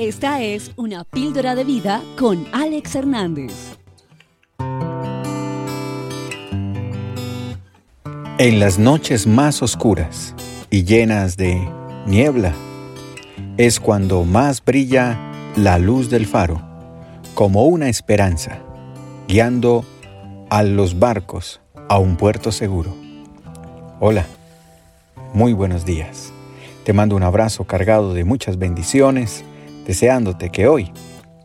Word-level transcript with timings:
Esta 0.00 0.40
es 0.40 0.72
una 0.76 1.04
píldora 1.04 1.54
de 1.54 1.62
vida 1.62 2.02
con 2.18 2.46
Alex 2.52 2.94
Hernández. 2.94 3.76
En 8.38 8.58
las 8.58 8.78
noches 8.78 9.26
más 9.26 9.60
oscuras 9.62 10.34
y 10.70 10.84
llenas 10.84 11.36
de 11.36 11.68
niebla 12.06 12.54
es 13.58 13.78
cuando 13.78 14.24
más 14.24 14.64
brilla 14.64 15.18
la 15.54 15.76
luz 15.76 16.08
del 16.08 16.24
faro, 16.24 16.62
como 17.34 17.66
una 17.66 17.90
esperanza, 17.90 18.58
guiando 19.28 19.84
a 20.48 20.62
los 20.62 20.98
barcos 20.98 21.60
a 21.90 21.98
un 21.98 22.16
puerto 22.16 22.52
seguro. 22.52 22.96
Hola, 24.00 24.24
muy 25.34 25.52
buenos 25.52 25.84
días. 25.84 26.32
Te 26.84 26.94
mando 26.94 27.16
un 27.16 27.22
abrazo 27.22 27.64
cargado 27.64 28.14
de 28.14 28.24
muchas 28.24 28.56
bendiciones 28.56 29.44
deseándote 29.90 30.50
que 30.50 30.68
hoy 30.68 30.92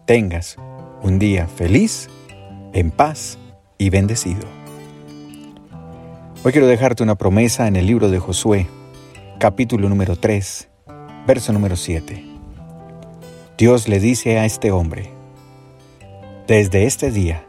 tengas 0.05 0.57
un 1.01 1.17
día 1.17 1.47
feliz, 1.47 2.09
en 2.73 2.91
paz 2.91 3.39
y 3.79 3.89
bendecido. 3.89 4.43
Hoy 6.43 6.51
quiero 6.51 6.67
dejarte 6.67 7.01
una 7.01 7.15
promesa 7.15 7.67
en 7.67 7.75
el 7.75 7.87
libro 7.87 8.11
de 8.11 8.19
Josué, 8.19 8.67
capítulo 9.39 9.89
número 9.89 10.15
3, 10.15 10.67
verso 11.25 11.53
número 11.53 11.75
7. 11.75 12.23
Dios 13.57 13.87
le 13.87 13.99
dice 13.99 14.37
a 14.37 14.45
este 14.45 14.69
hombre, 14.69 15.09
desde 16.45 16.85
este 16.85 17.09
día 17.09 17.47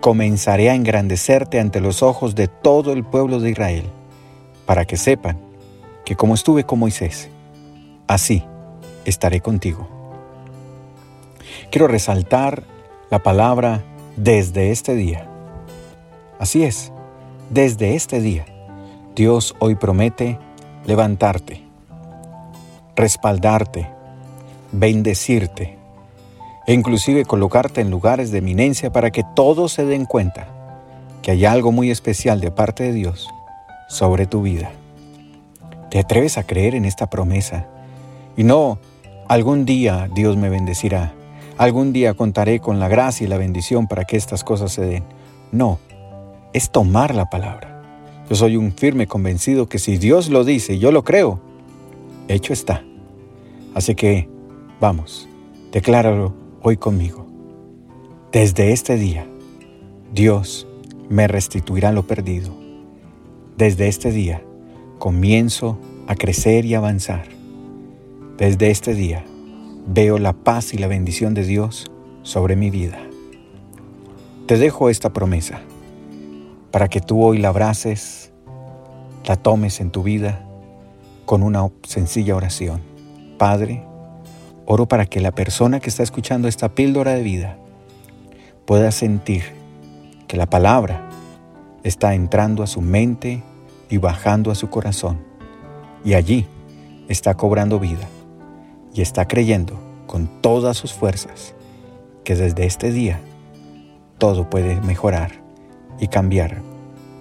comenzaré 0.00 0.68
a 0.68 0.74
engrandecerte 0.74 1.60
ante 1.60 1.80
los 1.80 2.02
ojos 2.02 2.34
de 2.34 2.48
todo 2.48 2.92
el 2.92 3.04
pueblo 3.04 3.38
de 3.38 3.50
Israel, 3.50 3.84
para 4.66 4.84
que 4.84 4.96
sepan 4.96 5.38
que 6.04 6.16
como 6.16 6.34
estuve 6.34 6.64
con 6.64 6.80
Moisés, 6.80 7.30
así 8.08 8.42
estaré 9.04 9.40
contigo. 9.40 9.93
Quiero 11.70 11.88
resaltar 11.88 12.62
la 13.10 13.22
palabra 13.22 13.82
desde 14.16 14.70
este 14.70 14.94
día. 14.94 15.28
Así 16.38 16.62
es, 16.62 16.92
desde 17.50 17.94
este 17.94 18.20
día, 18.20 18.44
Dios 19.14 19.54
hoy 19.58 19.74
promete 19.74 20.38
levantarte, 20.86 21.62
respaldarte, 22.96 23.88
bendecirte 24.72 25.78
e 26.66 26.72
inclusive 26.72 27.24
colocarte 27.24 27.80
en 27.80 27.90
lugares 27.90 28.30
de 28.30 28.38
eminencia 28.38 28.92
para 28.92 29.10
que 29.10 29.24
todos 29.34 29.72
se 29.72 29.84
den 29.84 30.06
cuenta 30.06 30.48
que 31.22 31.30
hay 31.30 31.44
algo 31.44 31.72
muy 31.72 31.90
especial 31.90 32.40
de 32.40 32.50
parte 32.50 32.84
de 32.84 32.92
Dios 32.92 33.28
sobre 33.88 34.26
tu 34.26 34.42
vida. 34.42 34.70
¿Te 35.90 36.00
atreves 36.00 36.38
a 36.38 36.44
creer 36.44 36.74
en 36.74 36.84
esta 36.84 37.08
promesa? 37.08 37.66
Y 38.36 38.44
no, 38.44 38.78
algún 39.28 39.64
día 39.64 40.08
Dios 40.12 40.36
me 40.36 40.48
bendecirá 40.48 41.12
algún 41.58 41.92
día 41.92 42.14
contaré 42.14 42.60
con 42.60 42.80
la 42.80 42.88
gracia 42.88 43.24
y 43.24 43.28
la 43.28 43.38
bendición 43.38 43.86
para 43.86 44.04
que 44.04 44.16
estas 44.16 44.44
cosas 44.44 44.72
se 44.72 44.82
den. 44.82 45.04
No, 45.52 45.78
es 46.52 46.70
tomar 46.70 47.14
la 47.14 47.30
palabra. 47.30 47.82
Yo 48.28 48.36
soy 48.36 48.56
un 48.56 48.72
firme 48.72 49.06
convencido 49.06 49.68
que 49.68 49.78
si 49.78 49.98
Dios 49.98 50.30
lo 50.30 50.44
dice 50.44 50.74
y 50.74 50.78
yo 50.78 50.92
lo 50.92 51.04
creo, 51.04 51.40
hecho 52.28 52.52
está. 52.52 52.84
Así 53.74 53.94
que, 53.94 54.28
vamos, 54.80 55.28
decláralo 55.72 56.34
hoy 56.62 56.76
conmigo. 56.76 57.26
Desde 58.32 58.72
este 58.72 58.96
día, 58.96 59.26
Dios 60.12 60.66
me 61.08 61.28
restituirá 61.28 61.92
lo 61.92 62.06
perdido. 62.06 62.54
Desde 63.56 63.88
este 63.88 64.10
día, 64.10 64.42
comienzo 64.98 65.78
a 66.06 66.14
crecer 66.14 66.64
y 66.64 66.74
avanzar. 66.74 67.28
Desde 68.38 68.70
este 68.70 68.94
día, 68.94 69.24
veo 69.86 70.18
la 70.18 70.32
paz 70.32 70.72
y 70.72 70.78
la 70.78 70.86
bendición 70.86 71.34
de 71.34 71.44
Dios 71.44 71.90
sobre 72.22 72.56
mi 72.56 72.70
vida. 72.70 72.98
Te 74.46 74.56
dejo 74.56 74.88
esta 74.88 75.12
promesa 75.12 75.60
para 76.70 76.88
que 76.88 77.00
tú 77.00 77.22
hoy 77.22 77.38
la 77.38 77.48
abraces, 77.48 78.32
la 79.26 79.36
tomes 79.36 79.80
en 79.80 79.90
tu 79.90 80.02
vida 80.02 80.44
con 81.26 81.42
una 81.42 81.68
sencilla 81.82 82.34
oración. 82.34 82.80
Padre, 83.38 83.84
oro 84.66 84.86
para 84.86 85.06
que 85.06 85.20
la 85.20 85.32
persona 85.32 85.80
que 85.80 85.90
está 85.90 86.02
escuchando 86.02 86.48
esta 86.48 86.70
píldora 86.70 87.12
de 87.12 87.22
vida 87.22 87.58
pueda 88.64 88.90
sentir 88.90 89.42
que 90.26 90.36
la 90.36 90.46
palabra 90.46 91.08
está 91.82 92.14
entrando 92.14 92.62
a 92.62 92.66
su 92.66 92.80
mente 92.80 93.42
y 93.90 93.98
bajando 93.98 94.50
a 94.50 94.54
su 94.54 94.70
corazón. 94.70 95.22
Y 96.04 96.14
allí 96.14 96.46
está 97.08 97.34
cobrando 97.34 97.78
vida 97.78 98.08
y 98.94 99.02
está 99.02 99.26
creyendo 99.26 99.78
con 100.06 100.40
todas 100.40 100.76
sus 100.76 100.92
fuerzas 100.92 101.54
que 102.22 102.36
desde 102.36 102.64
este 102.64 102.90
día 102.90 103.20
todo 104.18 104.48
puede 104.48 104.80
mejorar 104.80 105.32
y 106.00 106.08
cambiar 106.08 106.62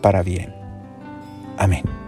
para 0.02 0.24
bien. 0.24 0.54
Amén. 1.58 2.03